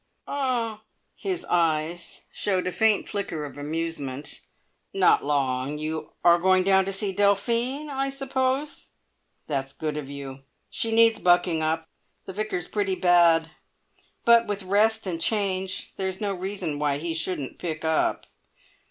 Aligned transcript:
"Er" 0.27 0.79
his 1.15 1.45
eyes 1.45 2.23
showed 2.31 2.65
a 2.65 2.71
faint 2.71 3.07
flicker 3.07 3.45
of 3.45 3.55
amusement 3.55 4.39
"not 4.95 5.23
long. 5.23 5.77
You 5.77 6.13
are 6.25 6.39
going 6.39 6.63
down 6.63 6.85
to 6.85 6.91
see 6.91 7.13
Delphine, 7.13 7.87
I 7.87 8.09
suppose. 8.09 8.87
That's 9.45 9.73
good 9.73 9.97
of 9.97 10.09
you. 10.09 10.39
She 10.71 10.91
needs 10.91 11.19
bucking 11.19 11.61
up. 11.61 11.87
The 12.25 12.33
Vicar's 12.33 12.67
pretty 12.67 12.95
bad, 12.95 13.51
but 14.25 14.47
with 14.47 14.63
rest 14.63 15.05
and 15.05 15.21
change 15.21 15.93
there's 15.97 16.19
no 16.19 16.33
reason 16.33 16.79
why 16.79 16.97
he 16.97 17.13
shouldn't 17.13 17.59
pick 17.59 17.85
up. 17.85 18.25